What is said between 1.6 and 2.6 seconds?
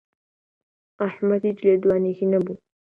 لێدوانێکی نەبوو.